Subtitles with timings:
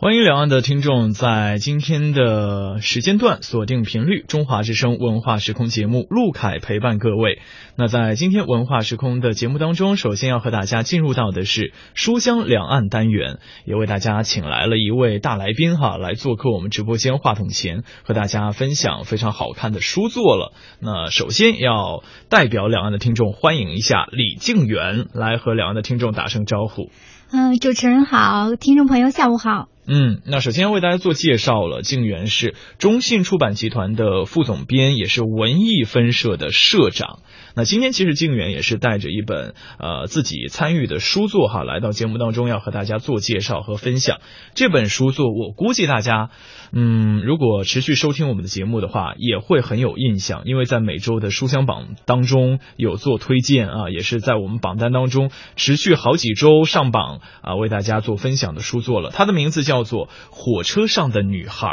[0.00, 7.40] 欢迎两岸的听众在今天的时间段锁定频率，中华之声文化时空节目，陆凯陪伴各位。
[7.74, 20.52] 那在今天文化时空的节目当中，首先要和大家进入到的是书香两岸单元，也为大家请来了一位大来宾哈，来做客我们直播间话筒前，和大家分享非常好看的书作了。
[20.80, 26.88] 那首先要代表两岸的听众欢迎一下李静远，来和两岸的听众打声招呼。
[27.32, 29.66] 嗯，主持人好，听众朋友下午好。
[29.90, 37.20] 嗯，那首先为大家做介绍了，静源是中信出版集团的副总编，也是文艺分社的社长。
[37.58, 44.20] 那今天其实静远也是带着一本呃自己参与的书作哈，来到节目当中要和大家做介绍和分享。
[44.54, 46.30] 这本书作，我估计大家
[46.70, 59.10] 嗯，如果持续收听我们的节目的话，也会很有印象，因为在每周的书香榜当中有做推荐啊，也是在我们榜单当中持续好几周上榜啊，为大家做分享的书作了。
[59.12, 61.66] 它的名字叫做《火车上的女孩》。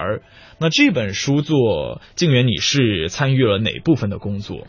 [0.60, 4.66] 那这本书作，静远你是参与了哪部分的工作？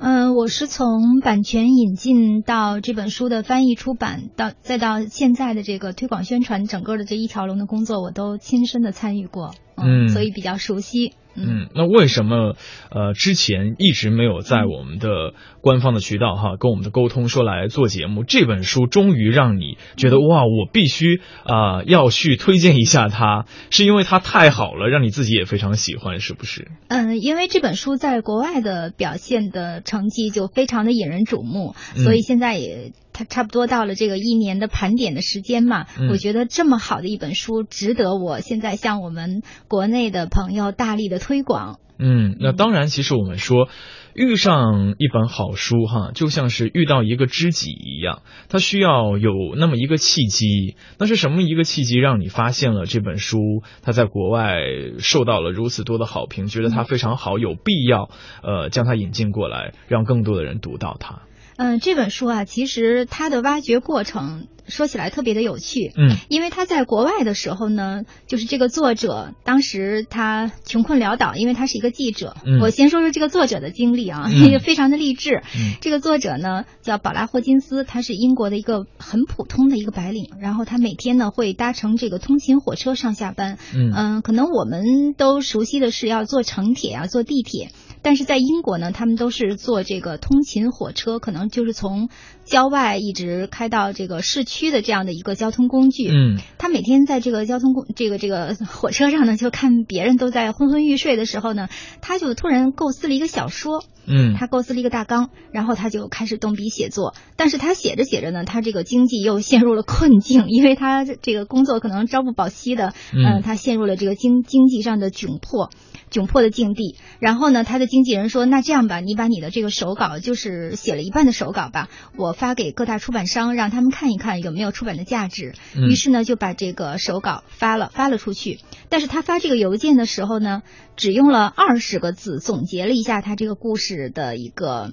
[0.00, 11.14] 嗯，我是从版权引进到这本书的翻译出版，到再到现在的这个推广宣传，整个的这一条龙的工作，我都亲身的参与过，嗯，所以比较熟悉。
[11.40, 12.56] 嗯，那为什么
[12.90, 18.24] 呃之前一直没有在我们的官方的渠道哈跟我们的沟通说来做节目？
[18.24, 26.68] 这本书终于让你觉得哇，我必须啊要去推荐一下它，是因为它太好了，让你自己也非常喜欢，是不是？
[26.88, 32.92] 嗯，因为这本书在国外的表现的成绩就非常的引人瞩目，所以现在也。
[33.18, 41.80] 它差不多到了这个一年的盘点的时间嘛，我觉得这么好的一本书，值得我现在向我们国内的朋友大力的推广。
[41.98, 43.68] 嗯，那当然，其实我们说
[44.14, 50.76] 遇上一本好书哈，就像是遇到一个知己一样，它需要有那么一个契机。
[51.00, 53.40] 那是什么一个契机让你发现了这本书？
[53.82, 54.60] 它在国外
[55.00, 58.10] 受到了如此多的好评，觉得它非常好，有必要
[58.44, 61.22] 呃将它引进过来，让更多的人读到它。
[61.58, 65.92] 嗯，这本书啊，其实它的挖掘过程说起来特别的有趣。
[65.96, 72.36] 嗯，因为他在国外的时候呢，就是这个作者当时他穷困潦倒，因为他是一个记者。
[72.46, 75.42] 嗯，我先说说这个作者的经历啊，也非常的励志。
[75.56, 83.58] 嗯，这个作者呢叫宝拉霍金斯，他是英国的一个很普通的一个白领，然后他每天呢会搭乘这个通勤火车上下班。
[83.74, 87.70] 嗯，可能我们都熟悉的是要坐城铁啊，坐地铁。
[88.02, 92.08] 但是在英国呢，他们都是坐这个通勤火车，可能就是从
[92.48, 96.08] 郊外一直开到这个市区的这样的一个交通工具。
[96.08, 101.68] 嗯，他每天在这个交通工这个这个火车上呢，就看别人都在昏昏欲睡的时候呢，
[102.00, 103.84] 他就突然构思了一个小说。
[104.10, 107.14] 嗯，他构思了一个大纲，然后他就开始动笔写作。
[107.36, 112.94] 但是他写着写着呢，他这个经济又陷入了困境，因为他这个工作可能朝不保夕的。
[113.12, 115.70] 嗯，他陷入了这个经经济上的窘迫。
[116.10, 128.60] 窘迫的境地，然后呢，他的经纪人说：“那这样吧，你把你的这个手稿，就是写了一半的手稿吧，我发给各大出版商，让他们看一看有没有出版的价值。”于是呢，就把这个手稿发了，发了出去。
[128.88, 130.62] 但是他发这个邮件的时候呢，
[130.96, 134.92] 只用了二十个字，总结了一下他这个故事的一个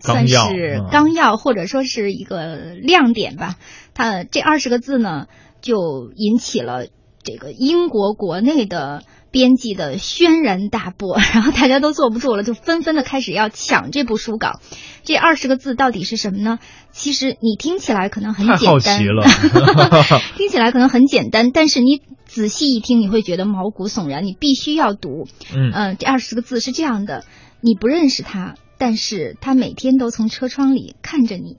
[0.00, 3.56] 算是纲要，或者说是一个亮点吧。
[3.94, 5.28] 他这二十个字呢，
[5.60, 6.88] 就引起了
[7.30, 9.02] 这个英国国内的。
[9.32, 14.58] 编辑的轩然大波， 然后大家都坐不住了，就纷纷的开始要抢这部书稿。
[15.04, 16.58] 这二十个字到底是什么呢？
[16.90, 18.98] 其实你听起来可能很简单，
[20.36, 24.24] 听起来可能很简单，但是你仔细一听，你会觉得毛骨悚然。
[24.24, 25.28] 你必须要读。
[25.54, 27.24] 嗯，这二十个字是这样的：
[27.60, 31.56] 你不认识他，但是他每天都从车窗里看着你。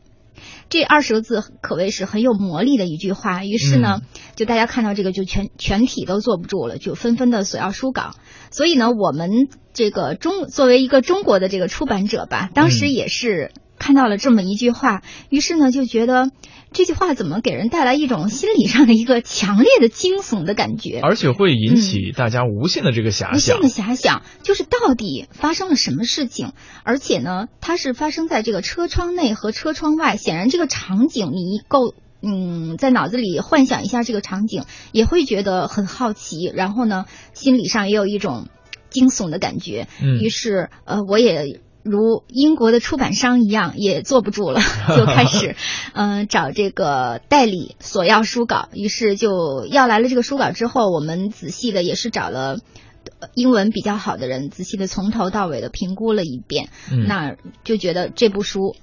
[0.72, 4.02] 这二十个字可谓是很有魔力的一句话，于是呢，
[4.36, 8.16] 就大家看到这个就全全体都坐不住了，就纷纷的索要书稿。
[8.50, 13.52] 所以呢，我们这个中作为一个中国的这个出版者吧，当时也是。
[13.81, 16.30] 看到了这么一句话，于是呢就觉得
[16.72, 23.58] 这句话怎么给人带来一种心理上的一个强烈的惊悚的感觉，而且会引起大家无限的这个遐想。
[23.58, 26.52] 无限的遐想，就是到底发生了什么事情？
[26.84, 30.16] 而且呢，它是发生在这个车窗内和车窗外。
[30.16, 36.52] 显然，这个场景你一够嗯，在脑子里幻想一下这个场景，也会觉得很好奇。
[36.53, 38.47] 然后呢，心理上也有一种
[38.91, 39.88] 惊悚的感觉。
[40.03, 41.59] 嗯，于是呃，我也。
[41.84, 44.62] 如英国的出版商一样，也坐不住了，
[44.96, 45.56] 就开始，
[45.94, 48.70] 嗯，找这个代理索要书稿。
[48.74, 52.60] 于是就要来了这个书稿之后，我们仔细的也是找了
[53.34, 56.70] 英文比较好的人，仔细的从头到尾的评估了一遍。
[57.08, 58.76] 那就觉得这部书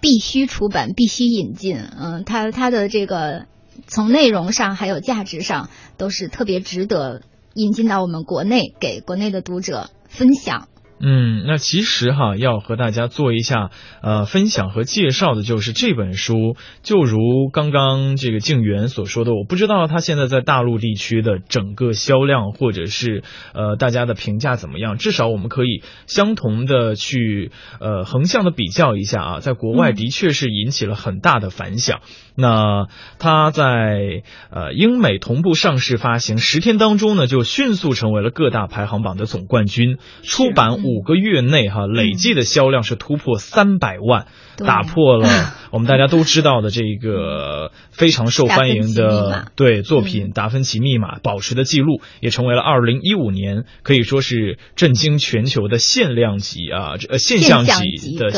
[0.00, 1.76] 必须出版，必须引进。
[1.76, 3.46] 嗯，它它的这个
[3.86, 7.22] 从内容上还有价值上都是特别值得
[7.54, 10.68] 引进到我们国内，给国内的读者分享。
[11.00, 13.70] 嗯，那其实哈，要和大家做一下
[14.00, 17.18] 呃分享和介绍的，就是这本书，就如
[17.52, 27.50] 刚刚这个静源所说的，我不知道他现在在大陆地区的整个销量或者是呃大家的评价怎么样，至少我们可以相同的去
[27.80, 32.00] 呃横向的比较一下啊，在国外的确是引起了很大的反响。
[32.36, 32.88] 那
[33.18, 40.74] 它在呃英美同步上市发行十天当中呢，就迅速成为了各大排行榜的总冠军，出版。
[40.84, 44.26] 五个月内，哈，累计的销量是突破三百万，
[44.58, 45.28] 打破了
[45.72, 58.30] 我们大家都知道的这个非常受欢迎的对作品《达芬奇密码》保持的记录，也成为了二零一五年可以说是震惊全球的限量级啊，呃现象级的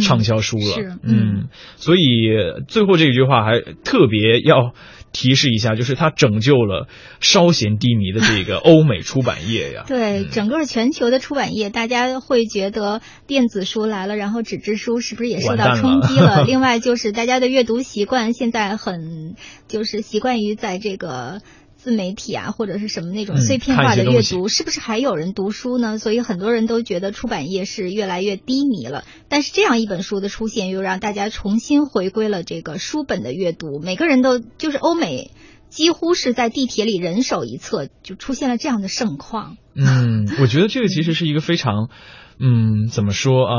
[0.00, 0.98] 畅销书了。
[1.02, 2.28] 嗯，所以
[2.68, 4.72] 最后这句话还特别要。
[5.14, 6.88] 提示一下，就是它拯救了
[7.20, 9.84] 稍显低迷的这个欧美出版业呀。
[9.88, 16.44] 对，整个全球的出版业，大家会觉得电子书来了，然后纸质书是不是也受到冲击了？
[16.44, 19.36] 另外就是大家的阅读习惯现在很，
[19.68, 21.40] 就是习惯于在这个。
[21.84, 25.98] 自媒体啊，或者是什么那种碎片化的阅读，是不是还有人读书呢？
[25.98, 29.04] 所以很多人都觉得出版业是越来越低迷了。
[29.28, 33.80] 但是这样一本书的出现，又让大家重新回归了这个书本的阅读。
[33.80, 35.30] 每个人都就是欧美，
[35.68, 39.58] 几乎是在地铁里人手一册，就出现了这样的盛况。
[39.76, 41.90] 嗯，我觉得这个其实是一个非常，
[42.40, 43.54] 嗯，怎么说啊？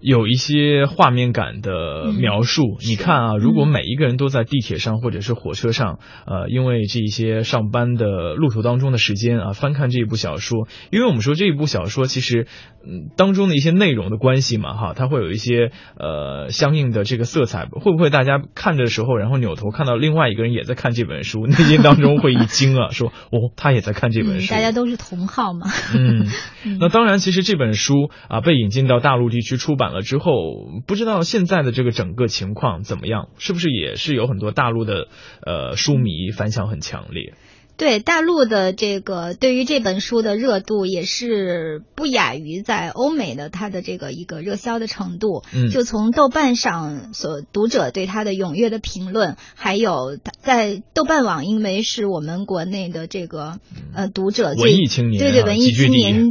[0.00, 12.46] 有一些画面感的描述，你看啊，如果每一个人都在地铁上或者是火车上，呃，因为这一些上班的路途当中的时间啊，翻看这一部小说，因为我们说这一部小说其实，
[12.86, 25.66] 嗯，当中的一些内容的关系嘛，哈，它会有一些呃相应的这个色彩，会不会大家看的时候，然后扭头看到另外一个人也在看这本书，内心当中会一惊啊，说哦，他也在看这本书，大家都是同好嘛。
[25.92, 29.87] 嗯，那当然，其实这本书啊被引进到大陆地区出版。
[29.92, 30.32] 了之后，
[30.86, 33.28] 不知道现在的这个整个情况怎么样？
[33.38, 35.08] 是不是也是有很多大陆的
[35.44, 37.34] 呃书迷反响很强烈？
[37.76, 45.44] 对大陆的这个对于这本书的热度也是不亚于在欧美的它的这个一个热销的程度。
[45.54, 53.60] 嗯，就从豆瓣上所读者对它的踊跃的评论，还有在豆瓣网，因为是我们国内的这个
[53.94, 56.26] 呃读者文艺青年对对文艺青年。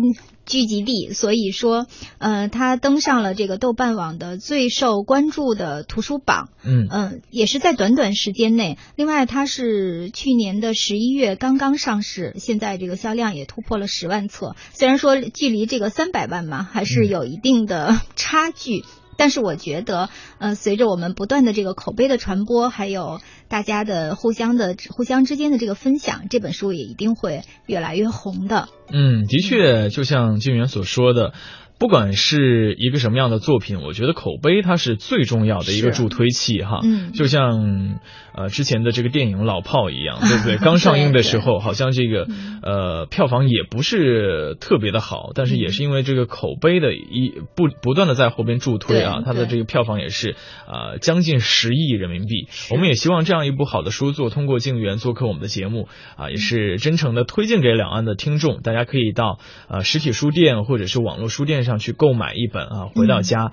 [0.47, 1.85] 聚集地，所以说，
[2.17, 8.77] 呃，他登上了这个豆瓣网的最受关注的图书榜，嗯嗯，也是在短短时间内。
[8.95, 14.55] 另外，它是去年的十一月刚刚上市，现在这个销量也突破了十万册。
[14.73, 18.85] 虽然说距离这个三百万嘛，还是有一定的 差距。
[19.17, 23.19] 但是我觉得，呃，随着我们不断的这个口碑的传播，还有
[23.49, 28.69] 大家的互相的互相之间的这个分享，这本书也一定会越来越红的。
[28.93, 31.33] 嗯，的确，就像静源所说的。
[31.79, 36.79] 不管是一个什么样的作品，我觉得口碑它是最重要的一个助推器哈。
[36.83, 37.99] 嗯，就像
[38.37, 40.55] 呃之前的这个电影《老炮》一样， 对不对？
[40.55, 42.25] 刚上映的时候，好像这个
[42.63, 52.47] 呃票房也不是特别的好，但是也是因为这个口碑的一不不断的在后边助推啊，它的这个票房也是啊将近十亿人民币。
[52.71, 61.57] 我们也希望这样一部好的书作通过静源做客我们的节目啊，也是真诚的推荐给两岸的听众，大家可以到呃实体书店或者是网络书店。
[61.67, 63.51] 上去购买一本啊，回到家，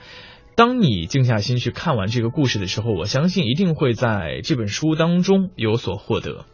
[0.57, 6.47] 当你静下心去看完这个故事的时候，我相信一定会在这本书当中有所获得。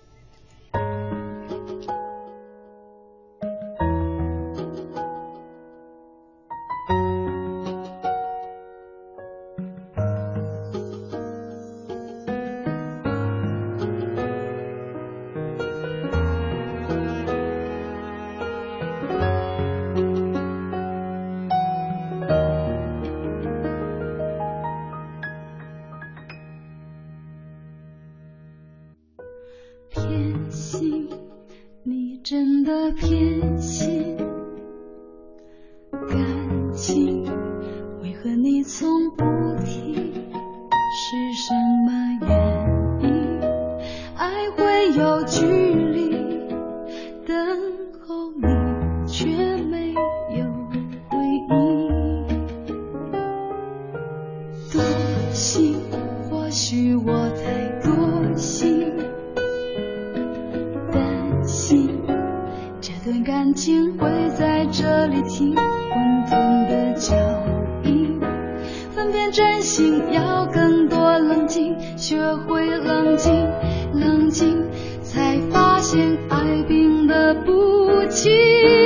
[78.23, 78.80] 不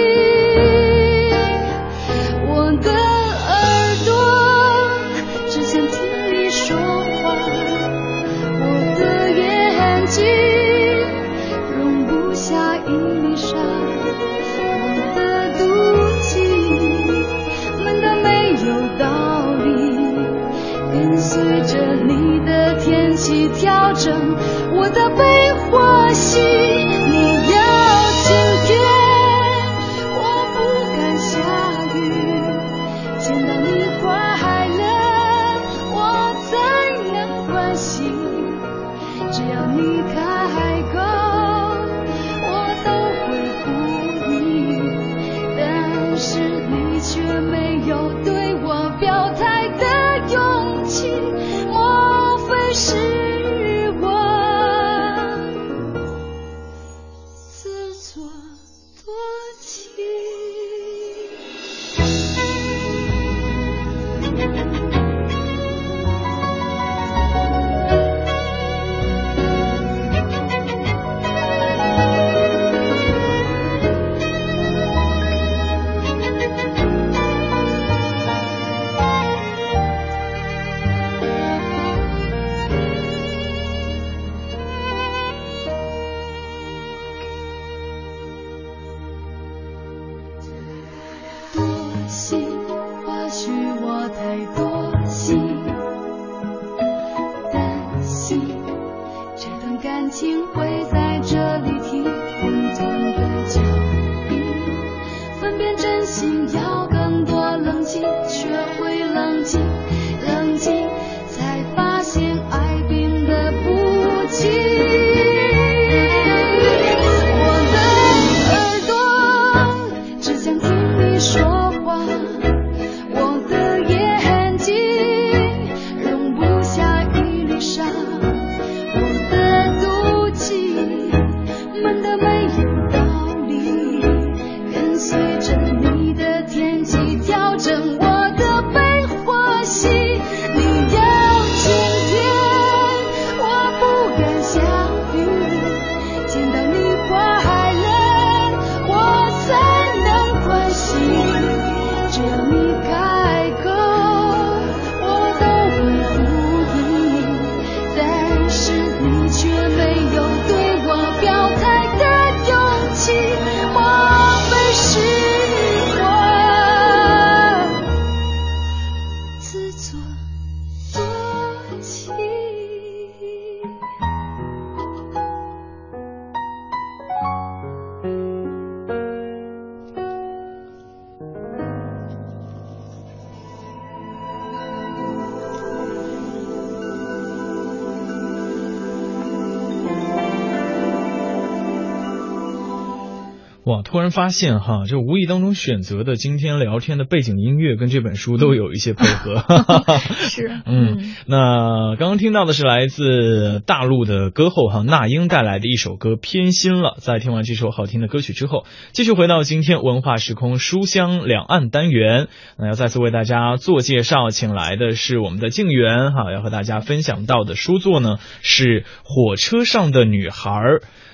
[193.74, 199.42] 哇，突然发现哈，这无意当中选择的今天聊天的背景音乐跟这本书都有一些配合。
[200.28, 206.96] 是， 嗯，那刚刚听到的是来自大陆的歌后哈那英带来的一首歌《偏心了》。
[207.00, 220.50] 在听完这首好听的歌曲之后，继续回到今天文化时空书香两岸单元，那要再次为大家做介绍，请来的是我们的静媛哈，要和大家分享到的书作呢是《火车上的女孩》。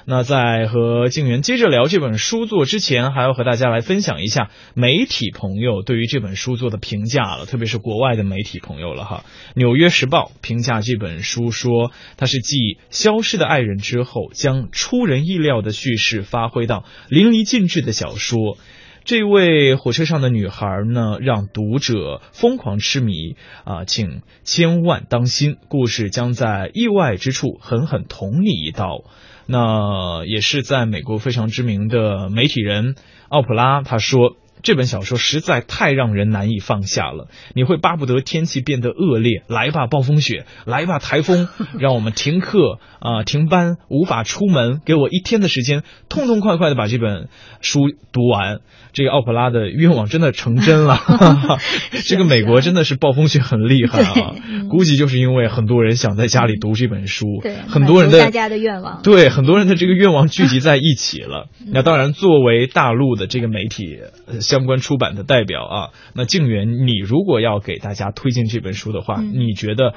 [0.07, 9.25] 那在和静媛接着聊这本书作之前，还要和大家来分享一下媒体朋友对于这本书作的评价了，特别是国外的媒体朋友了哈。
[9.55, 12.57] 《纽约时报》评价这本书说，它是继
[12.91, 18.59] 《消失的爱人》之后，将出人意料的叙事发挥到淋漓尽致的小说。
[19.03, 29.05] 这位火车上的女孩呢，让读者疯狂痴迷啊，请千万当心，故事将在意外之处狠狠捅你一刀。
[29.51, 32.95] 那也是在美国非常知名的媒体人
[33.29, 34.37] 奥普拉，他说。
[34.63, 41.49] 这本小说实在太让人难以放下了，你会巴不得天气变得恶劣，来吧暴风雪，来吧台风，
[41.79, 47.29] 让我们停课啊、停班，无法出门，给我一天的时间，痛痛快快的把这本
[47.61, 47.81] 书
[48.13, 48.59] 读完。
[48.93, 50.99] 这个奥普拉的愿望真的成真了，
[52.07, 54.35] 这个美国真的是暴风雪很厉害啊，
[54.69, 61.47] 估计就是因为很多人想在家里读这本书，对，很多人的大家的愿望，对，很多人的这个愿望聚集在一起了。
[61.73, 69.95] 那当然，作为大陆的这个媒体呃相关出版的代表啊，那静源，你如果要给大家推荐这本书的话，嗯你觉得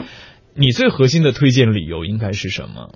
[0.55, 2.91] 你最核心的推荐理由应该是什么？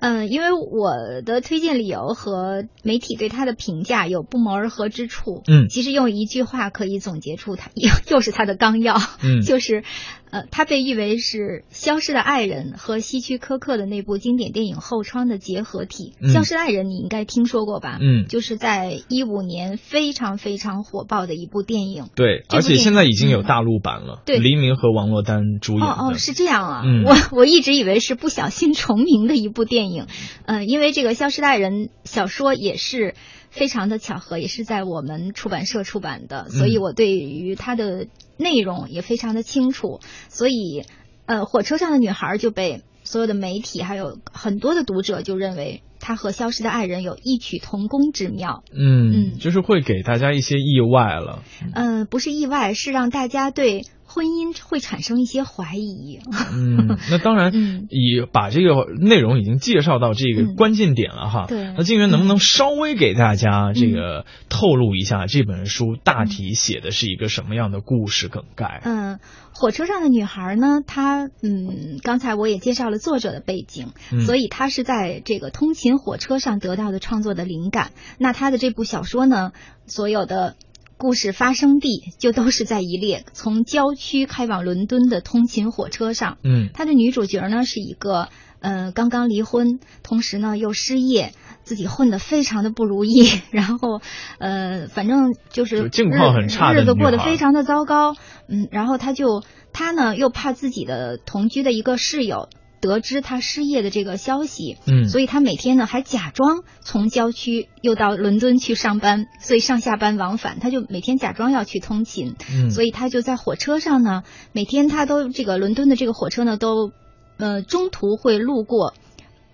[0.00, 5.42] 嗯，因为我的推荐理由和媒体对他的评价有不谋而合之处。
[5.48, 8.94] 嗯，其实用一句话可以总结出他，又又是他的纲要。
[9.24, 9.82] 嗯，就是，
[10.30, 11.38] 呃，他被誉为是
[11.70, 16.12] 《消失的爱人》和希区柯克的那部经典电影《后窗》的结合体。
[16.32, 17.98] 《消失的爱人》你应该听说过吧？
[18.00, 22.06] 嗯，就是在一五年非常非常火爆的一部电影。
[22.14, 24.22] 对，而且现在已经有大陆版了。
[24.24, 25.86] 对，黎明和王珞丹主演。
[25.86, 26.82] 哦哦，是这样啊。
[26.84, 30.06] 嗯，我我一直以为是不小心重名的一部电影。
[30.44, 30.68] 嗯。
[30.68, 31.72] 因为这个《消失的爱人》
[32.04, 33.14] 小说也是
[33.48, 38.06] 非常的巧合，也是在我们出版社出版的，所以我对于它的
[38.38, 40.00] 内容也非常的清楚。
[40.30, 40.86] 所以，
[41.26, 48.62] 呃，火车上的女孩就被所有的媒体还有很多的读者就认为她和《消失的爱人》有异曲同工之妙。
[48.72, 51.42] 嗯嗯，就是会给大家一些意外了。
[51.74, 53.84] 嗯，不是意外，是让大家对。
[54.10, 56.18] 婚姻会产生一些怀疑。
[56.50, 57.52] 嗯，那当然，
[57.92, 61.44] 已把这个内容已经介绍到这个关键点了哈。
[61.46, 61.74] 对。
[61.76, 68.80] 那静源能不能稍微给大家这个透露一下这本书大体写的是一个什么样的故事梗概？
[68.82, 69.20] 嗯，
[69.52, 73.88] 火车上的女孩呢，她嗯，刚才我也介绍了作者的背景，
[74.24, 77.92] 所以她是在这个通勤火车上得到的创作的灵感。
[78.18, 79.52] 那他的这部小说呢，
[79.86, 80.56] 所有的。
[81.00, 86.38] 故事发生地就都是在一列从郊区开往伦敦的通勤火车上。
[86.42, 94.00] 嗯，他的女主角呢是一个呃刚刚离婚，同时呢又失业，自己混得非常的不如意，然后
[94.40, 98.16] 呃反正就是境况很差，日子过得非常的糟糕。
[98.48, 102.48] 嗯，然后他就他呢又怕自己的同居的一个室友。
[102.80, 116.92] 得知他失业的这个消息，嗯，所以他每天呢还假装从郊区又到伦敦去上班，所以上下班往返，他就每天假装要去通勤，嗯，所以他就在火车上呢，每天他都这个伦敦的这个火车呢都，
[117.36, 118.94] 呃，中途会路过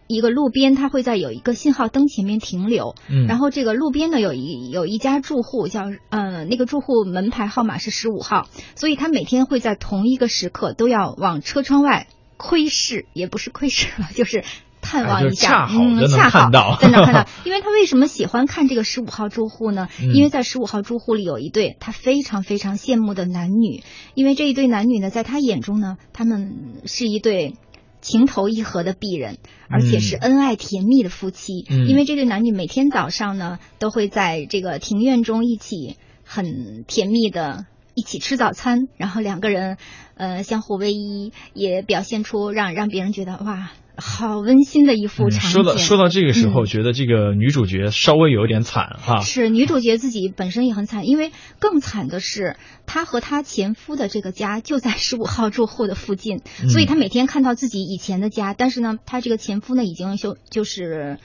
[0.07, 12.07] 一个路边，他会在有一个信号灯前面停留，嗯，然后这个路边呢有一有一家住户叫，呃，那个住户门牌号码是十五号，所以他每天会在同一个时刻都要往车窗外。
[12.47, 14.45] 窥视也不是窥视了，就是
[14.83, 17.27] 探望一下，嗯，恰好 在那看到。
[17.47, 19.89] 因为他为什么喜欢看这个十五号住户呢？
[20.15, 27.55] 因为在十五号住户里有一对他非常非常羡慕的男女，因为这一对男女呢，在他眼中呢，他们是一对
[28.03, 29.39] 情投意合的璧人，
[29.71, 31.65] 而且是恩爱甜蜜的夫妻。
[31.89, 37.65] 因为这对男女每天早上呢，都会在这个庭院中一起很甜蜜的。
[37.95, 39.79] 一起吃早餐，然后两个人，
[40.17, 45.51] 呃，相互偎依，也表现出让让别人觉得哇，好温馨的一幅场景。
[45.51, 49.21] 说到说到这个时候，觉得这个女主角稍微有点惨哈。
[49.21, 51.31] 是女主角自己本身也很惨，因为
[51.61, 61.19] 更惨的是，她和她前夫的这个家就在十五号住户的附近，所以她每天看到自己以前的家，但是呢，她这个前夫呢已经就就是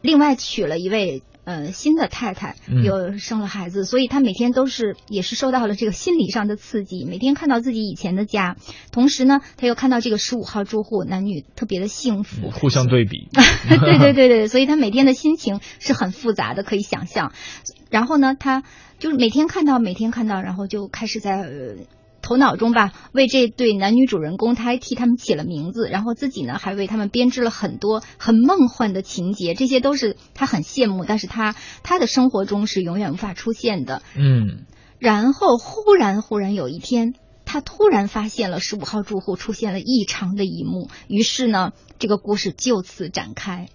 [0.00, 1.22] 另外娶了一位。
[1.46, 8.56] 呃，新的太太又生了孩子，所以她每天都是也是受到了这个心理上的刺激，每天看到自己以前的家，
[8.90, 13.28] 同时呢，她又看到这个十五号住户男女特别的幸福，互相对比。
[13.70, 17.32] 对对对对，所以她每天的心情是很复杂的，可以想象。
[17.90, 18.64] 然后呢，她
[18.98, 21.48] 就是每天看到，每天看到，然后就开始在。
[22.26, 34.02] 头脑中吧，为这对男女主人公，他还替他们起了名字，然后自己呢还为他们编织了很多很梦幻的情节，这些都是他很羡慕，但是他他的生活中是永远无法出现的。
[34.16, 34.64] 嗯，
[34.98, 43.68] 然后忽然忽然有一天，他突然发现了十五号住户出现了异常的一幕，于是呢，这个故事就此展开。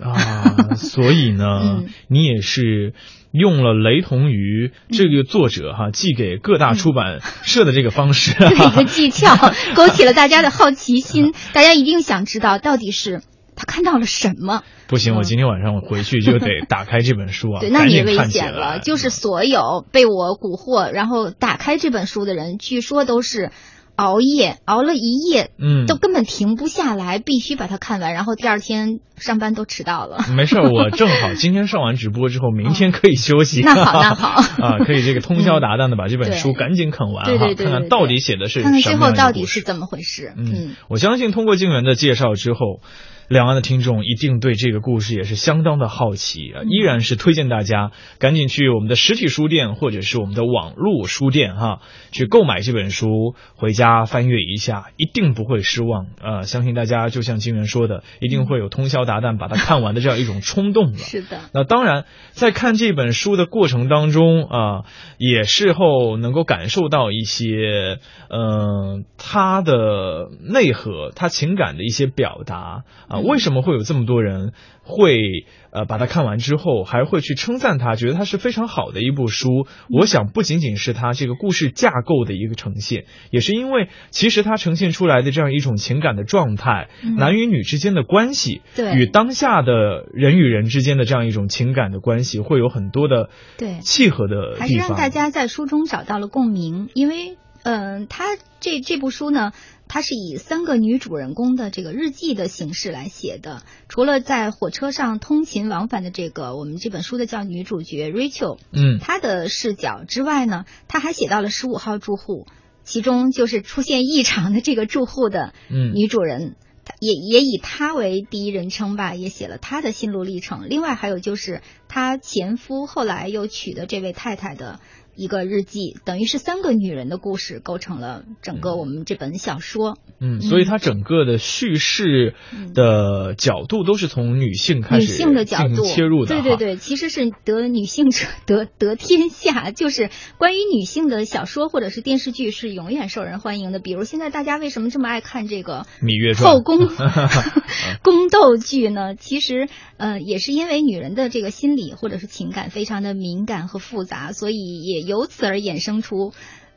[0.00, 2.94] 啊，所以呢， 你也是
[3.32, 9.34] 用了雷同于这个作者哈寄给各大出版社的这个方式，一个技巧，
[9.74, 11.32] 勾起了大家的好奇心。
[11.52, 13.22] 大家一定想知道到底是
[13.56, 14.62] 他看到了什么。
[14.86, 17.60] 不行，我今天晚上我回去就得打开这本书啊！
[17.62, 18.78] 对，那你危险了。
[18.78, 23.50] 就是所有被我蛊惑，然后打开这本书的人，据说都是。
[23.98, 30.18] 熬夜熬了一夜，嗯，都根本停不下来，必须把它看完，然后第二天上班都迟到了。
[30.36, 33.60] 没事， 我正好今天上完直播之后，明天可以休息。
[33.60, 34.28] 那好，那好
[34.64, 40.32] 啊，可以这个通宵达旦的把这本书赶紧啃完哈，看看到底写的是什么看看最后到底是怎么回事。
[40.36, 42.80] 嗯，我相信通过静源的介绍之后。
[43.28, 46.62] 两岸的听众一定对这个故事也是相当的好奇啊！
[46.68, 56.06] 依然是推荐大家赶紧去我们的实体书店或者是我们的网络书店哈，去购买这本书，回家翻阅一下，一定不会失望。
[56.22, 60.96] 呃，相信大家就像金源说的，一定会有通宵达旦把它看完的这样一种冲动了。
[60.98, 61.38] 是的。
[61.52, 64.84] 那当然，在看这本书的过程当中啊，
[65.18, 67.98] 也事后能够感受到一些，
[68.30, 73.17] 嗯，它的内核，它情感的一些表达啊。
[73.18, 74.52] 啊，为什么会有这么多人
[74.82, 79.66] 会呃把它看完之后还会去称赞它，觉得它是非常好的一部书？
[79.90, 98.24] 我想不仅仅是它这个故事架构的一个呈现，也是因为其实它呈现出来的这样一种情感的状态，男与女之间的关系，对，与当下的人与人之间的这样一种情感的关系，会有很多的对契合的地方，还是让大家在书中找到了共鸣，因为嗯，他
[98.60, 99.52] 这这部书呢。
[99.88, 103.62] 它是以三个女主人公的这个日记的形式来写的。
[103.88, 112.46] 除了在火车上通勤往返的这个我们这本书的叫女主角 Rachel，嗯，她的视角之外呢，她还写到了十五号住户，
[112.84, 115.54] 其中就是出现异常的这个住户的
[115.94, 116.54] 女主人，
[117.00, 120.68] 也也以她为第一人称吧，也写了她的心路历程。
[120.68, 124.80] 另外还有就是她前夫后来又娶的这位太太的。
[125.18, 129.98] 一个日记，等于是三个女人的故事构成了整个我们这本小说。
[130.20, 132.34] 嗯，所以它整个的叙事
[132.72, 136.40] 的角度都是从女性开始，女性的角度切入的。
[136.40, 143.80] 对对对，其实是得女性者得得天下，就是关于女性的小说或者是电视剧是永远受人欢迎的。
[143.80, 146.78] 比如现在大家为什么这么爱看这个《芈月传》后宫
[148.04, 149.16] 宫斗剧呢？
[149.16, 154.54] 其实呃也是因为女人的这个心理或者是情感非常的敏感和复杂，所以
[154.84, 155.07] 也。
[155.08, 156.34] 由此而衍生出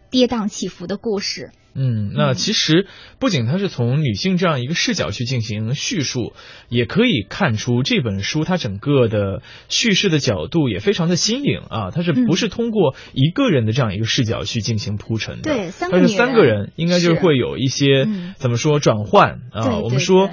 [0.10, 1.52] 跌宕起伏的故事。
[1.74, 2.88] 嗯，那其实
[3.20, 6.34] 不仅它是从女性这样一个视角去进行叙述，
[6.70, 11.92] 也可以看出这本书它整个的叙事的角度也非常的新颖啊。
[11.92, 15.44] 它是不是通过一个人的这样一个视角去进行铺陈的？
[15.44, 19.78] 对，三个是三个人，应该就是会有一些怎么说转换啊？
[19.80, 20.30] 我们说。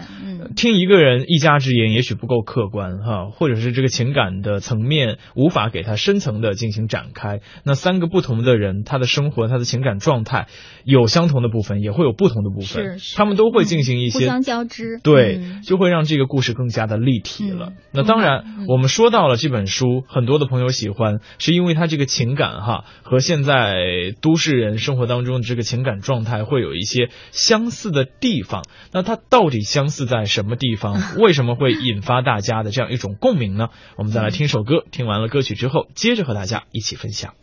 [0.57, 7.41] 听一个人一家之言，也许不够客观哈，或者是这个情感的层面无法给他深层的进行展开。
[7.65, 10.47] 那三个不同的人，他的生活、他的情感状态
[10.85, 17.73] 有相同的部分，也会有不同的部分，他们都会进行一些互相交织，对，就会让这个故事更加的立体了。
[17.93, 23.75] 那当然，我们说到了这本书，很多的朋友喜欢，是因为他这个情感哈和现在
[24.21, 28.65] 都市人生活当中的这个情感状态会有一些相似的地方。
[28.93, 30.19] 那它到底相似在？
[30.29, 33.69] 什么地方 为什么会引发大家的这样一种共鸣呢？
[33.97, 37.35] 我们再来听首歌，听完了歌曲之后，接着和大家一起分享。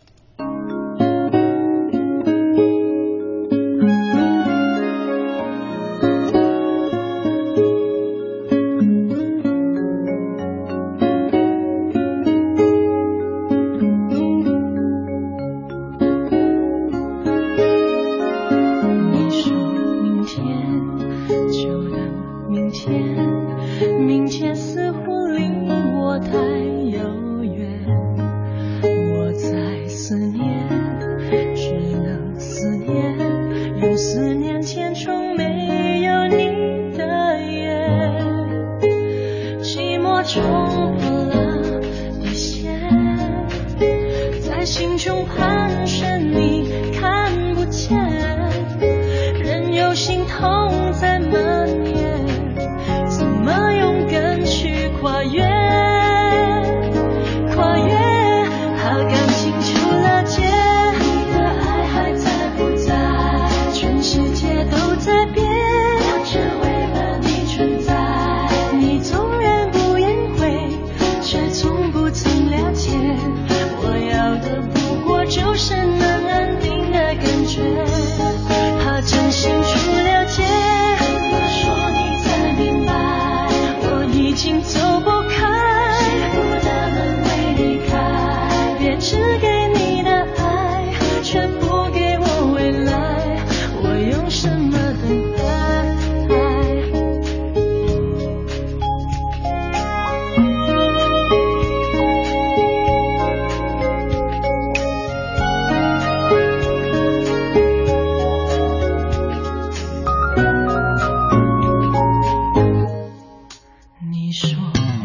[114.36, 115.05] 你说。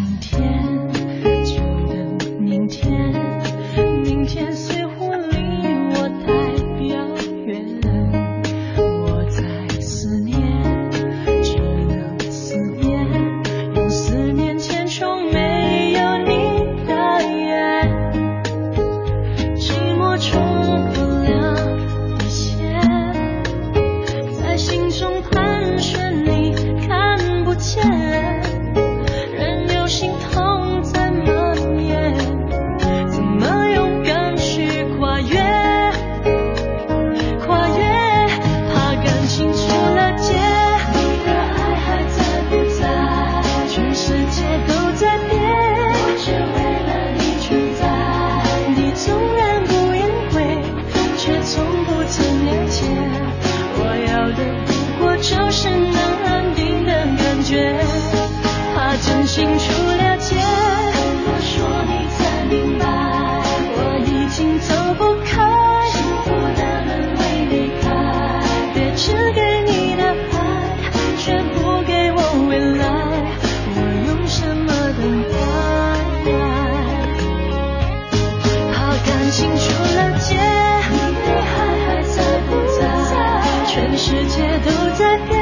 [84.71, 85.40] 都在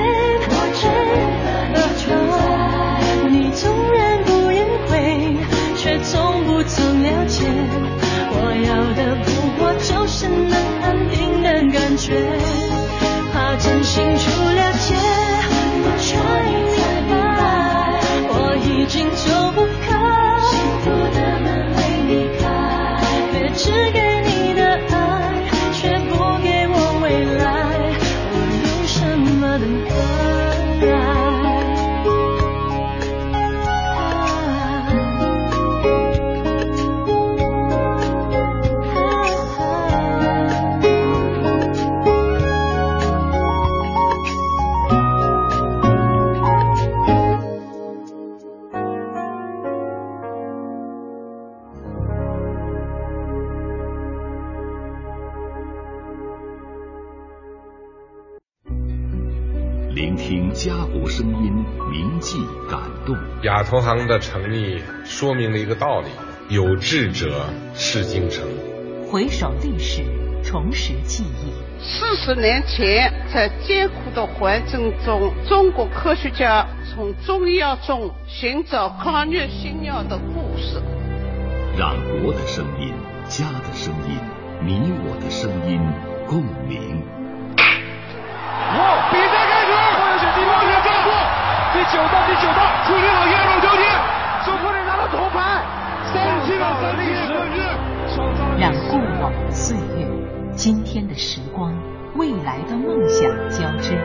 [63.69, 66.09] 投行的成立说明了一个道理：
[66.49, 68.49] 有志者事竟成。
[69.13, 70.03] 回首历史，
[70.43, 71.53] 重拾记忆。
[71.79, 80.81] 四十年前，在艰苦的环境中，中国科学家从中药中寻找抗疟新药的故事。
[81.77, 82.95] 让国的声音、
[83.29, 84.19] 家的声音、
[84.65, 85.79] 你我的声音
[86.27, 87.05] 共鸣。
[91.91, 93.83] 九道第九道，处理好压轴交接，
[94.45, 95.65] 手铐里拿到铜牌，
[96.13, 97.33] 三十七秒三历史
[98.59, 100.07] 让过往的岁月、
[100.55, 101.73] 今天的时光、
[102.17, 103.97] 未来的梦想交织。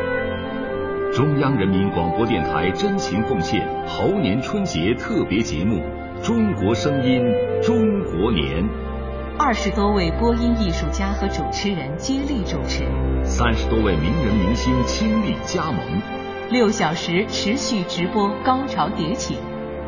[1.11, 5.81] 中央人民广播电台真情奉献猴年春节特别节目
[6.25, 7.21] 《中国声音
[7.61, 8.63] 中国年》，
[9.37, 12.85] 二十多位播音艺术家和主持人接力主持，
[13.23, 15.77] 三十多位名人明星倾力加盟，
[16.49, 19.37] 六小时持续直播，高潮迭起。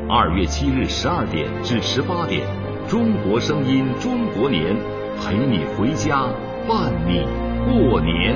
[0.09, 2.41] 二月七日十二点至十八点，
[2.89, 4.75] 《中国声音中国年》，
[5.21, 6.27] 陪你回家，
[6.67, 7.25] 伴你
[7.65, 8.35] 过年。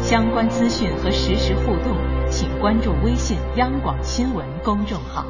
[0.00, 1.96] 相关资讯和实时互动，
[2.30, 5.26] 请关注微信央广新闻公众号。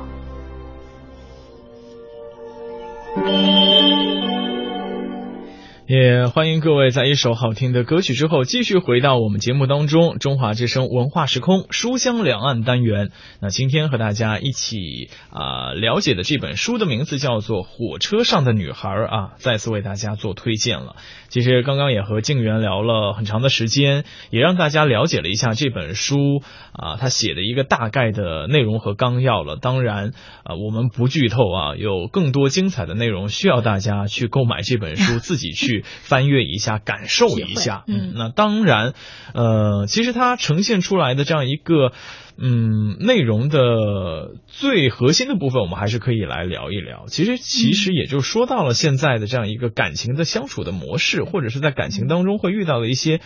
[5.87, 13.11] 也欢迎各位在一首好听的歌曲之后，继续回到我们节目当中，中华之声文化时空书香两岸单元。
[13.39, 20.97] 那今天和大家一起啊、了解的这本书的名字叫做《火车上的女孩》啊，再次为大家做推荐了。
[21.35, 29.57] 其实刚刚也和静源聊了很长的时间，也让大家了解了一下这本书啊，他写的一个大概的内容和纲要了。
[29.57, 30.13] 当然
[30.45, 37.83] 啊，我们不剧透啊，有更多精彩的内容需要大家去购买这本书，自己去翻阅一下，感受一下。
[37.89, 38.93] 嗯那当然，
[39.35, 41.91] 呃，其实它呈现出来的这样一个。
[42.37, 47.05] 嗯，内容的最核心的部分，我们还是可以来聊一聊。
[47.07, 53.21] 其实，其实也就说到了现在的这样一个感情的相处的模式，或者是在感情当中会遇到的一些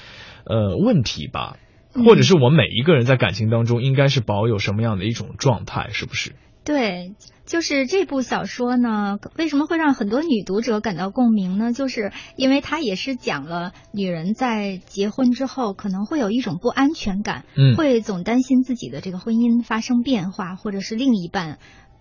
[0.44, 1.56] 呃问题吧，
[1.94, 6.32] 或者是我们每一个人在感情当中应该是保有什么样的一种状态，是不是？
[6.68, 7.14] 对，
[7.46, 11.72] 就是这部小说呢，为什么会让很多女读者感到共鸣呢？
[11.72, 21.58] 就是因为它也是讲了女人在结婚之后可能会有一种不安全感，嗯会总担心自己的这个婚姻发生变化，或者是另一半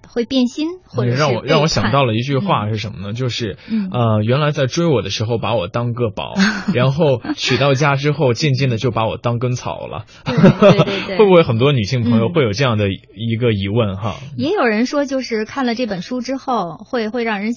[0.07, 3.13] 会变心，或者是让我让我想到了一句话是什么呢？
[3.13, 6.33] 就是嗯呃，原来在追我的时候把我当个宝，
[6.73, 10.05] 然后娶到家之后渐渐的就把我当根草了。
[10.25, 14.15] 对对对对 会不会很多女性朋友嗯会有这样的一个疑问哈？
[14.37, 17.51] 也有人说，就是看了这本书之后，会会让人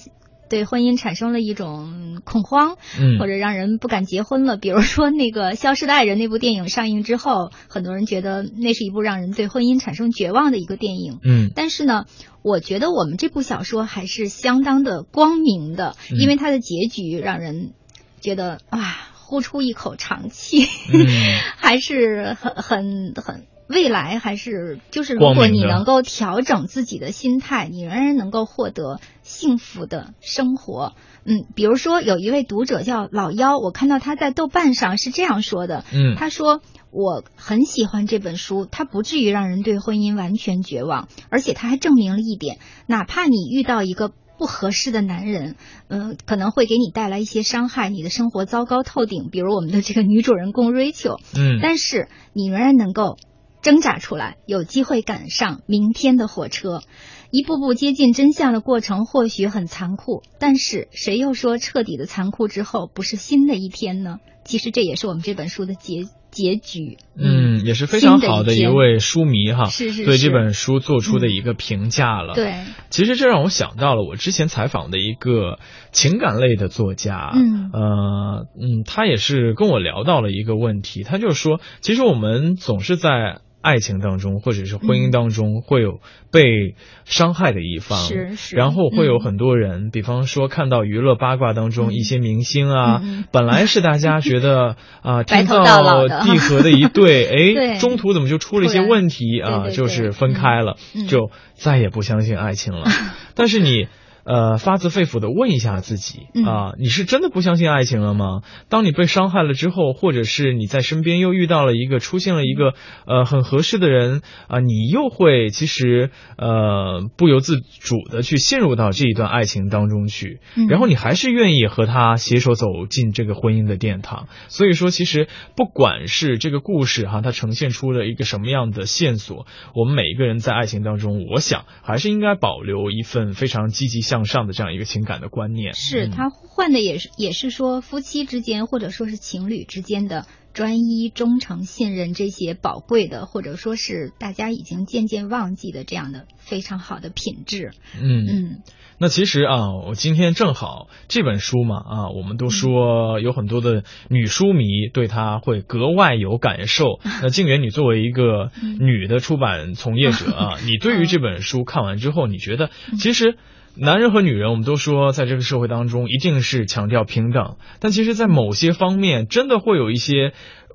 [0.51, 4.57] 对婚姻产生了一种恐慌，嗯或者让人不敢结婚了。
[4.57, 11.19] 比如说那个《消失的爱人》那部电影上映之后，很多人觉得那是一部让人对婚姻产生绝望的一个电影。
[11.23, 12.03] 嗯但是呢，
[12.43, 17.71] 我觉得我们这部小说还是相当的光明的，嗯因为它的结局让人
[18.19, 21.07] 觉得啊，呼出一口长气，嗯
[21.55, 23.45] 还是很很很。
[23.71, 30.93] 未来还是就是，如果你能够调整自己的心态，你仍然能够获得幸福的生活。
[31.23, 36.15] 嗯，比如说有一位读者叫老妖，我看到他在豆瓣上是这样说的，嗯。
[36.15, 42.57] 他说我很喜欢这本书，它不至于让人对婚姻完全绝望，而且它还证明了一点，
[42.87, 45.55] 哪怕你遇到一个不合适的男人，
[45.89, 51.59] 嗯、可能会给你带来一些伤害，你的生活糟糕透顶，比如我们的这个女主人公 Rachel，嗯。
[51.61, 53.17] 但是你仍然能够
[53.61, 56.81] 挣扎出来，有机会赶上明天的火车。
[57.29, 64.17] 一步步接近真相的过程或许很残酷，但是谁又说彻底的残酷之后不是新的一天呢？
[64.43, 66.97] 其实这也是我们这本书的结结局。
[67.15, 72.33] 嗯，也是非常好的一位书迷哈，是是对这本书做出的一个评价了。
[72.33, 72.55] 对，
[72.89, 75.57] 其实这让我想到了我之前采访的一个
[75.93, 83.39] 情感类的作家，嗯呃嗯，他也是跟我聊到了一个问题，他就说，其实我们总是在。
[83.61, 85.99] 爱情当中，或者是婚姻当中，会有
[86.31, 97.25] 被伤害的一方，是是，然后会有很多人，比方说看到娱乐八卦当中一些明星啊，本来是大家觉得 啊天造地合的一对，
[97.73, 100.75] 哎，中途怎么就出了一些问题啊，就是分开了，
[101.07, 102.85] 就再也不相信爱情了。
[103.35, 103.87] 但是你。
[104.31, 108.43] 呃，发自肺腑的问一下自己啊，你是真的不相信爱情了吗？
[108.69, 112.73] 当你被伤害了之后，或者是你在身边又遇到了一个出现了一个
[113.05, 120.39] 呃很合适的人啊，你又会其实呃不由自主的去陷入到这一段爱情当中去，
[120.69, 124.29] 然后你还是愿意和他携手走进这个婚姻的殿堂。
[124.47, 133.99] 所以说，其实不管是这个故事哈，它呈现出了一个什么样的线索，我们每一个人在爱情当中，我想还是应该保留一份非常积极。
[134.01, 147.71] 向上的这样一个情感的观念，是他换的也是也是说夫妻之间或者说是情侣之间的专一、忠诚、信任这些宝贵的，或者说是大家已经渐渐忘记的这样的非常好的品质。
[147.95, 148.59] 嗯嗯，
[148.97, 156.99] 那其实啊，我今天正好这本书嘛啊，我们都说有很多的女书迷对它会格外有感受。
[157.23, 163.37] 那静远，你作为一个女的出版从业者啊， 你对于这本书看完之后，你觉得其实？
[163.75, 170.33] 男人和女人，我们都说，在这个社会当中，一定是强调平等，但其实，在某些方面，真的会有一些。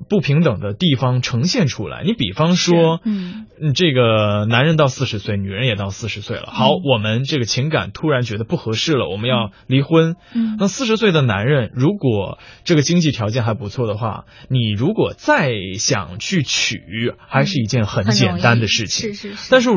[0.09, 2.03] 不平等的地方呈现出来。
[2.05, 6.49] 你比方说，嗯，这个男人到四十岁，女人也到四十岁了。
[6.49, 10.17] 好，我们这个情感突然觉得不合适了，我们要离婚。
[10.35, 19.15] 嗯，那四十岁的男人，如果这个经济条件还不错的话，你如果再想去娶，还是一件很简单的事情。
[19.15, 19.49] 是是是。
[19.51, 19.71] 但是，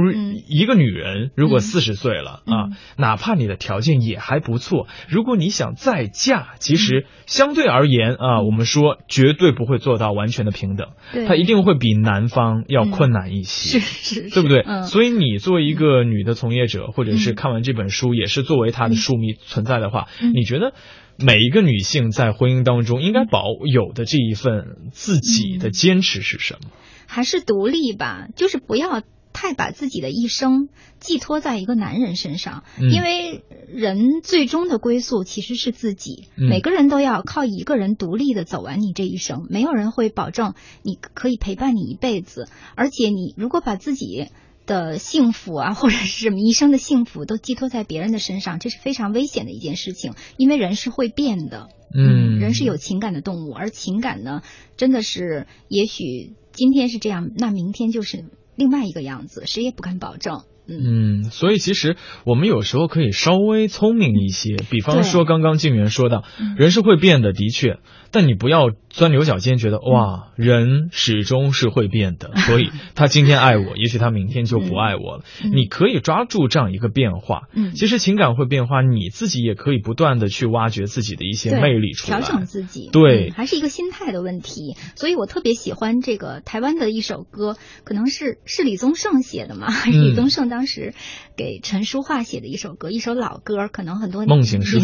[0.47, 10.08] 一个女人如果四十岁了啊，哪怕你的条件也还不错，如果你想再嫁，其实相对而言啊，我们说绝对不会做到。
[10.11, 10.89] 完全的平等，
[11.27, 14.63] 他一定会比男方要困难一些， 是是，对不对？
[14.87, 20.73] 所以你作为一个女的从业者，或者是看完这本书，也是作为他的书迷存在的话，你觉得
[21.17, 26.69] 每一个女性在婚姻当中应该保有的这一份自己的坚持是什么？
[27.07, 29.01] 还是独立吧，就是不要。
[29.31, 36.27] 太把自己的一生寄托在一个男人身上，因为人最终的归宿其实是自己。
[36.35, 42.49] 每个人都要靠一个人独立的走完你这一生，没有人会保证你可以陪伴你一辈子。
[42.75, 44.27] 而且你如果把自己
[44.65, 50.15] 的幸福啊，或者是什么一生的幸福都寄托在别人的身上，这是非常危险的一件事情。
[50.37, 54.41] 因为人是会变的，嗯，人是有情感的动物，而情感呢，
[54.75, 58.25] 真的是也许今天是这样，那明天就是。
[58.59, 60.43] 另外一个样子，谁也不敢保证。
[60.69, 66.23] 嗯，所以其实我们有时候可以稍微聪明一些，比方说刚刚静媛说到，
[66.57, 67.79] 人是会变的，的确。
[68.11, 75.23] 但你不要钻牛角尖，觉得哇，人始终是会变的， 所以他今天爱我，也许他明天就不爱我了。
[75.53, 77.43] 你可以抓住这样一个变化。
[77.53, 82.89] 嗯，其实情感会变化，你自己也可以不断的去挖掘自己的一些魅力出来，调整自己。
[82.91, 84.75] 对，还是一个心态的问题。
[84.95, 89.67] 所以我特别喜欢这个台湾的一首歌，可能是是李宗盛写的嘛？
[89.85, 90.95] 李宗盛当时
[91.35, 94.41] 给陈淑桦写的一首歌，一首老歌，可能很多年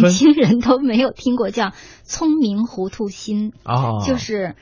[0.10, 1.70] 轻人都没有听过，叫
[2.04, 3.10] 《聪明糊涂》。
[3.16, 4.56] 心啊，就是，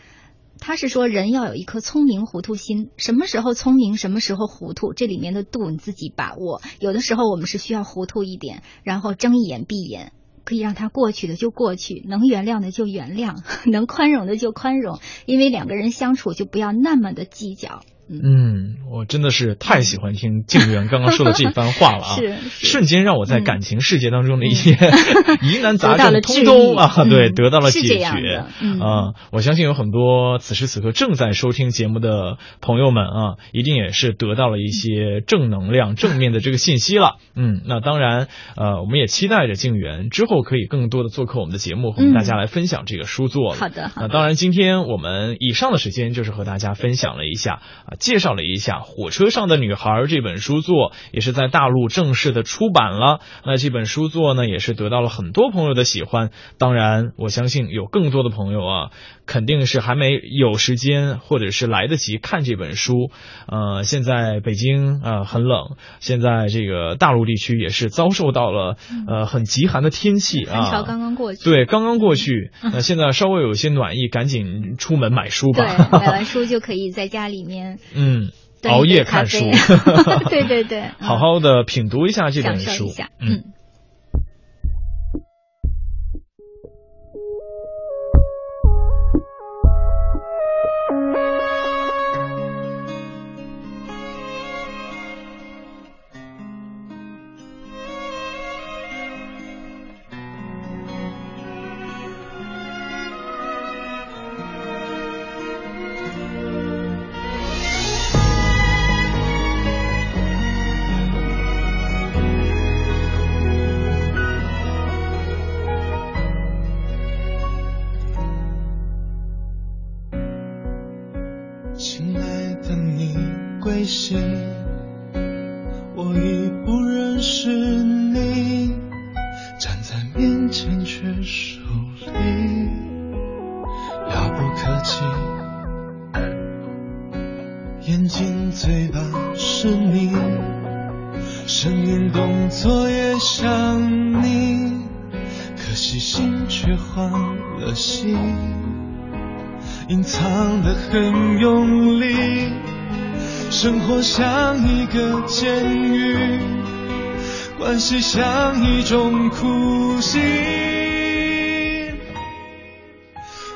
[0.59, 6.61] 他是说人要有一颗聪明糊涂心，什么时候聪明，什么时候糊涂，这里面的度你自己把握。
[6.79, 10.11] 有的时候我们是需要糊涂一点，然后睁一眼闭眼，
[10.43, 17.81] 可以让它过去的就过去，能原谅的就原谅， 能宽容的就宽容，因为两个人相处就不要那么的计较。
[18.09, 22.15] 嗯，我真的是太喜欢听静媛刚刚说的这番话了啊！
[22.19, 24.71] 是，瞬间让我在感情世界当中的一些
[25.41, 28.03] 疑难杂症通通啊，对，得到了解决
[28.81, 29.13] 啊！
[29.31, 37.15] 我相信有很多此时此刻正在收听节目的朋友们啊，一定也是得到了一些正能量、 正面的这个信息了。
[37.35, 38.27] 嗯，那当然，
[38.57, 43.53] 呃，我们也期待着静媛之后可以更多的做客我们的节目，和大家来分享这个书作。
[43.53, 47.61] 好的，那当然，今天我们以上的时间就是和大家分享了一下。
[47.99, 53.19] 介绍了一下《火车上的女孩》这本书作，也是在大陆正式的出版了。
[53.45, 56.31] 那这本书作呢，也是得到了很多朋友的喜欢。
[56.57, 58.89] 当然，我相信有更多的朋友啊，
[59.25, 63.09] 肯定是还没有时间或者是来得及看这本书。
[63.47, 70.63] 呃，现在北京呃很冷，现在这个大陆地区也是遭受到了呃很极寒的天气啊。
[70.63, 71.43] 寒潮刚刚过去。
[71.43, 72.51] 对，刚刚过去。
[72.61, 75.65] 那现在稍微有些暖意，赶紧出门买书吧。
[75.65, 77.79] 对，买完书就可以在家里面。
[77.95, 78.31] 嗯。
[78.65, 79.39] 熬夜看书，
[80.29, 83.43] 对对对，好好的品读一下这本书，嗯。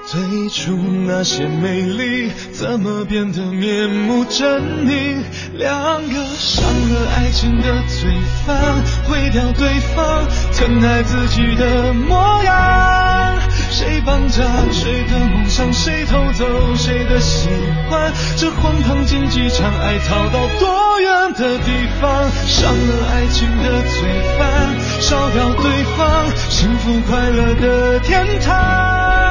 [0.10, 0.72] 最初
[1.06, 5.22] 那些美丽，怎么变得面目狰狞？
[5.56, 8.10] 两个伤了爱情的罪
[8.46, 13.38] 犯，毁掉对方疼爱自己的模样。
[13.70, 15.74] 谁绑架谁的梦想？
[15.74, 16.46] 谁偷走
[16.76, 17.50] 谁的喜
[17.90, 18.10] 欢？
[18.38, 22.32] 这荒唐竞技场，爱逃到多远的地方？
[22.46, 24.08] 伤了爱情的罪
[24.40, 29.27] 犯，烧掉对方幸福快乐的天堂。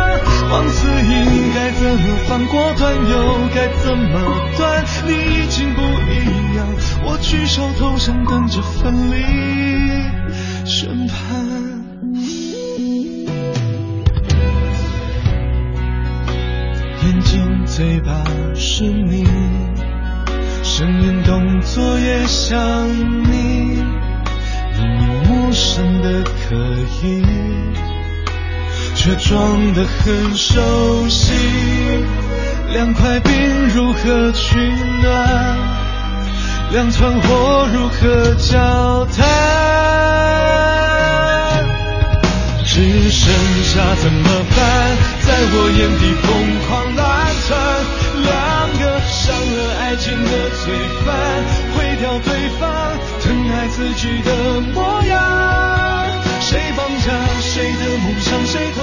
[0.51, 2.47] 往死应该怎么放？
[2.47, 4.21] 过断又该怎么
[4.57, 4.85] 断？
[5.07, 6.67] 你已经不一样，
[7.05, 9.15] 我举手投降，等着分离
[10.65, 11.17] 审判。
[17.03, 18.25] 眼睛、嘴巴
[18.55, 19.25] 是你，
[20.63, 23.83] 声音、动作也像你，
[24.77, 26.57] 明明陌生的可
[27.03, 27.23] 以，
[29.07, 31.33] 却装得很熟悉。
[32.73, 33.33] 两块冰
[33.69, 34.59] 如何取
[35.01, 35.57] 暖？
[36.73, 39.25] 两团火如何交谈？
[42.65, 43.33] 只剩
[43.63, 44.59] 下怎么办？
[45.25, 46.27] 在我眼底疯
[46.67, 47.07] 狂乱
[47.47, 47.57] 窜，
[48.25, 48.27] 两
[48.81, 50.31] 个伤了爱情的
[50.65, 51.15] 罪犯，
[51.77, 52.29] 毁掉对
[52.59, 52.67] 方
[53.23, 54.29] 疼爱自己的
[54.75, 55.15] 模样。
[56.39, 57.07] 谁绑架
[57.41, 58.47] 谁的梦想？
[58.47, 58.79] 谁偷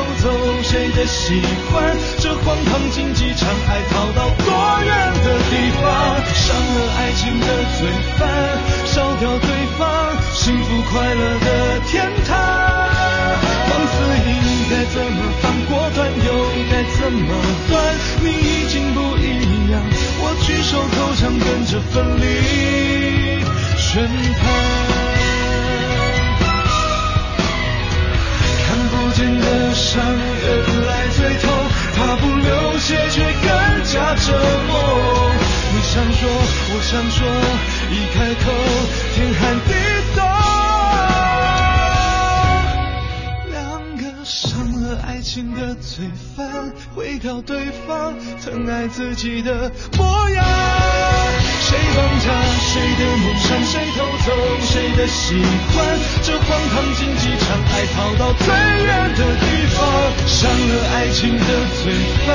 [0.73, 1.95] 谁的喜欢？
[2.17, 4.47] 这荒唐竞技场，爱逃到多
[4.83, 5.85] 远的地方？
[6.33, 7.45] 伤了爱情的
[7.77, 7.85] 罪
[8.17, 8.27] 犯，
[8.87, 9.85] 烧掉对方
[10.33, 12.33] 幸福快乐的天堂。
[13.69, 13.93] 放肆
[14.25, 14.33] 应
[14.71, 15.45] 该怎么放？
[15.69, 16.27] 果断又
[16.71, 17.29] 该怎么
[17.69, 17.71] 断？
[18.23, 19.79] 你已经不一样，
[20.23, 23.45] 我举手投降，跟着分离
[23.77, 24.09] 宣
[24.41, 24.62] 判。
[29.39, 30.49] 的伤原
[30.85, 31.49] 来最痛，
[31.95, 34.31] 它不流血却更加折
[34.67, 35.31] 磨。
[35.73, 36.29] 你想说，
[36.69, 37.27] 我想说，
[37.91, 38.51] 一开口
[39.15, 39.71] 天寒地
[45.23, 46.05] 情的罪
[46.35, 48.13] 犯，毁掉对方
[48.43, 50.43] 疼爱自己的模样。
[51.61, 52.27] 谁绑架
[52.59, 53.63] 谁的梦想？
[53.63, 55.35] 谁偷走谁的喜
[55.71, 55.97] 欢？
[56.21, 58.53] 这荒唐竞技场，爱跑到最
[58.83, 59.79] 远的地方。
[60.27, 61.45] 伤了爱情的
[61.81, 61.93] 罪
[62.27, 62.29] 犯，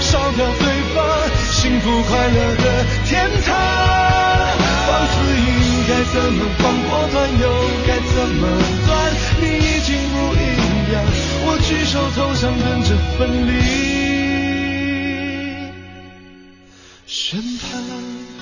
[0.00, 0.64] 烧掉对
[0.94, 1.04] 方
[1.52, 2.64] 幸福快乐的
[3.04, 3.54] 天堂。
[4.88, 5.52] 放肆应
[5.86, 6.72] 该怎么放？
[6.88, 7.44] 果断又
[7.86, 8.42] 该怎么
[8.86, 8.90] 断？
[9.40, 11.04] 你已经不一样。
[11.52, 13.50] 我举手投降，等着分离
[17.06, 18.39] 审判。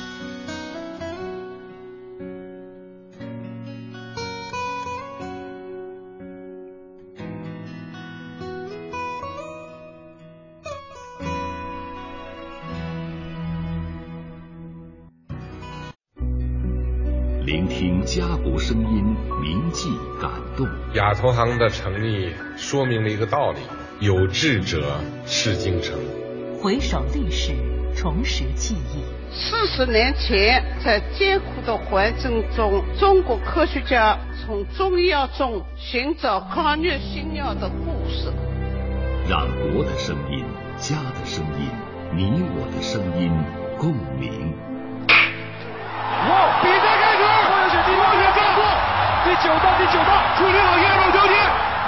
[18.08, 19.04] 家国声音，
[19.38, 20.66] 铭记感动。
[20.94, 23.58] 亚投行的成立说明了一个道理：
[24.00, 25.94] 有志者事竟成。
[26.58, 27.52] 回首历史，
[27.94, 29.04] 重拾记忆。
[29.30, 38.32] 四十年前，在艰苦的环境中，中国科学家从中药中寻找抗疟新药的故事。
[39.28, 40.46] 让国的声音、
[40.78, 41.68] 家的声音、
[42.16, 43.30] 你我的声音
[43.76, 44.54] 共鸣。
[49.40, 51.38] 九道第九道，处理好燕肉秋天，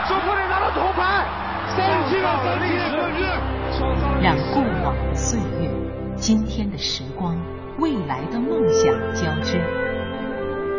[0.06, 1.26] 中国队拿到铜牌，
[1.74, 3.26] 三十七秒三七日，
[4.22, 5.68] 让过往的岁月、
[6.14, 7.36] 今天的时光、
[7.78, 9.58] 未来的梦想交织。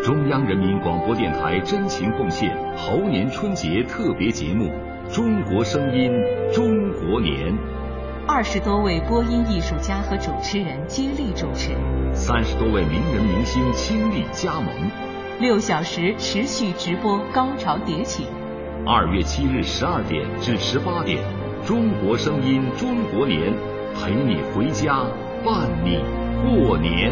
[0.02, 4.72] 中央人民广播电台真情奉献猴年春节特别节目
[5.14, 6.10] 《中国声音
[6.54, 7.52] 中国年》。
[8.30, 11.76] 二十多位播音艺术家和主持人接力主持，
[12.14, 14.74] 三十多位名人明星倾力加盟，
[15.42, 18.28] 六小时持续直播，高潮迭起。
[18.86, 21.18] 二月七日十二点至十八点，
[21.68, 23.52] 《中国声音中国年》，
[23.96, 25.04] 陪你回家，
[25.44, 25.98] 伴你
[26.44, 27.12] 过年。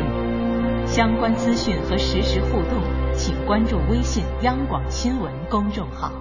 [0.86, 2.84] 相关资讯和实时互动，
[3.15, 6.11] 请关注微信央广新闻公众号。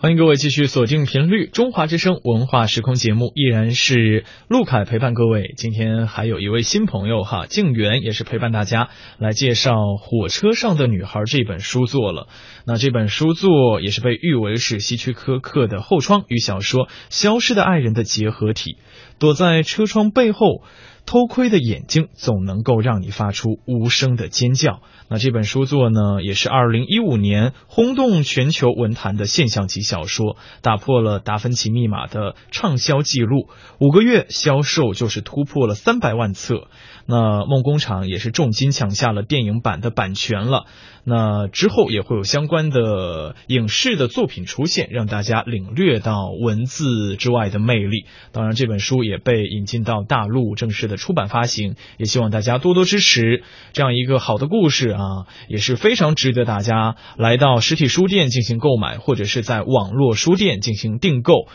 [0.00, 5.52] 欢迎各位继续锁定频率，中华之声文化时空节目依然是陆凯陪伴各位。
[5.56, 12.28] 今天还有一位新朋友哈，静媛也是陪伴大家来介绍《火车上的女孩》这本书作了。
[12.64, 18.76] 那这本书作也是被誉为是希区柯克的后窗与小说《消失的爱人》的结合体。
[19.18, 20.62] 躲在车窗背后。
[21.08, 24.82] 偷窥的眼睛总能够让你发出无声的尖叫。
[25.08, 33.48] 那这本书作呢，也是二零一五年轰动全球文坛的现象级小说，打破了达芬奇密码的畅销记录，
[33.80, 36.68] 五个月销售就是突破了三百万册。
[37.10, 40.66] 那梦工厂也是重金抢下了电影版的版权了。
[41.04, 48.04] 那之后也会有相关的影视的作品出现，让大家领略到文字之外的魅力。
[48.30, 53.42] 当然，这本书也被引进到大陆正式的出版发行，也希望大家多多支持
[53.72, 55.00] 这样一个好的故事啊，
[55.48, 61.48] 也是非常值得大家来到实体书店进行购买，或者是在网络书店进行订购。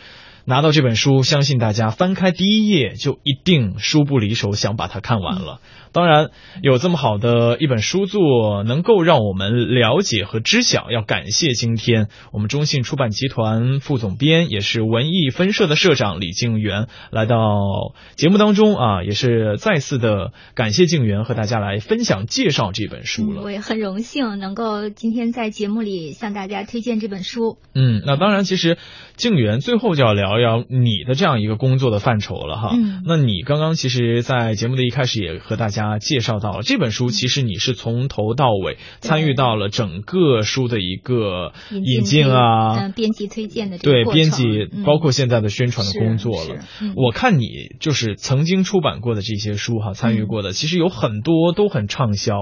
[0.46, 5.60] 拿到这本书，相信大家翻开第一页就一定书不离手，想把它看完了。
[5.94, 6.30] 当然，
[6.60, 17.38] 有这么好的一本书作，能够让我们了解和知晓，要感谢今天我们中信出版集团副总编，也是文艺分社的社长李静元来到
[18.16, 23.42] 节目当中啊，也是再次的感谢静元和大家来分享介绍这本书了。
[23.42, 27.58] 我也很荣幸能够今天在节目里向大家推荐这本书。
[27.72, 28.78] 嗯，那当然，其实
[29.16, 32.70] 静元最后就要聊聊你的这样一个工作的范畴了哈。
[32.74, 35.83] 嗯，那你刚刚其实，在节目的一开始也和大家。
[36.00, 44.44] 介绍到了这本书，其实你是从头到尾参与到了整个书的一个引进啊，编辑推荐的对编辑，
[44.84, 46.60] 包括现在的宣传的工作了。
[46.96, 47.48] 我看你
[47.80, 52.34] 就是曾经出版过的这些书哈，参与过的其实有很多都很畅销，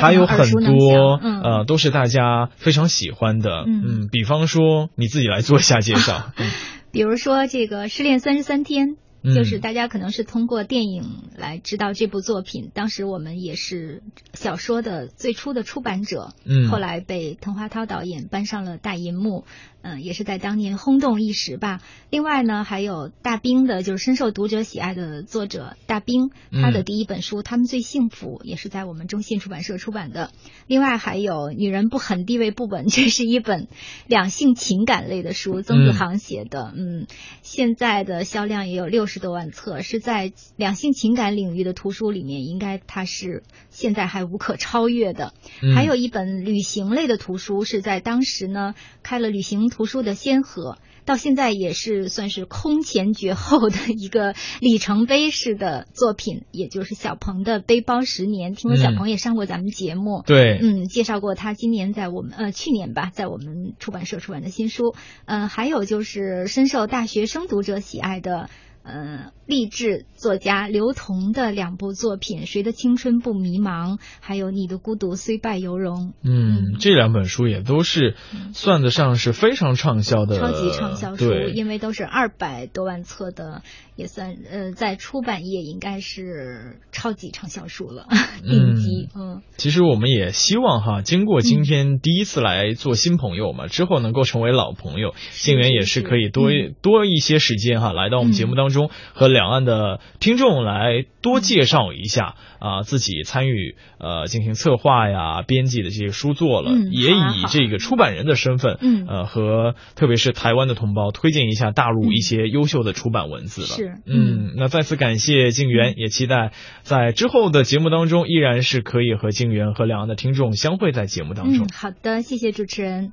[0.00, 3.64] 还有很多呃都是大家非常喜欢的。
[3.66, 6.32] 嗯，比方说你自己来做一下介绍，
[6.92, 8.88] 比如说这个《失恋三十三天》。
[9.32, 14.02] 就是大家可能是通过电影来知道这部作品，当时我们也是
[14.34, 19.44] 小说的最初的出版者，嗯，后来被滕华涛导演搬上了大银幕。
[19.84, 21.82] 嗯，也是在当年轰动一时吧。
[22.08, 30.30] 另外呢，还有大兵的，就是深受读者喜爱的作者大兵，他的第一本书《他们最幸福》也是在我们中信出版社出版的。
[30.66, 33.68] 另外还有《女人不狠，地位不稳》，这是一本
[34.06, 36.72] 两性情感类的书，曾子航写的。
[36.74, 37.06] 嗯，
[37.42, 45.34] 现在的销量也有六十多万册，是在两性情感领域的图书里面，应该它是现在还无可超越的。
[45.76, 49.73] 还有一本旅行类的图书，是在当时呢开了旅行。
[49.74, 58.52] 图书的先河，到现在也是算是空前绝后的一个里程碑式的作品，也就是小鹏的《背包十年》。
[58.56, 64.94] 听说小鹏也上过咱们节目，对，嗯，介绍过他今年在我们呃去年吧，在我们出版社出版的新书。
[65.24, 68.48] 嗯，还有就是深受大学生读者喜爱的。
[68.84, 76.08] 嗯，励志作家刘同的两部作品《谁的青春不迷茫》，还有《你的孤独虽败犹荣》。
[76.22, 78.14] 嗯，这两本书也都是
[78.52, 83.62] 算得上是非常畅销的，超级畅销书，因为都是二百多万册的。
[83.96, 88.06] 也算呃，在出版业应该是超级畅销书了，
[88.42, 89.08] 顶级。
[89.16, 95.14] 嗯，其实我们也希望哈，经过今天第一次来做新朋友嘛，之后能够成为老朋友。
[95.30, 96.50] 静源也是可以多
[96.82, 98.74] 多一些时间哈，来到我们节目当中。
[98.74, 113.66] 中和两岸的听众来多介绍一下啊自己参与呃进行策划呀、编辑的这些书作了，嗯也以这个出版人的身份，嗯呃和特别是台湾的同胞推荐一下大陆一些优秀的出版文字了。
[113.68, 116.52] 是嗯，那再次感谢静源，也期待
[116.82, 121.64] 在之后的节目当中依然是可以和静源和两岸的听众相会在节目当中。
[121.64, 123.12] 嗯，好的，谢谢主持人。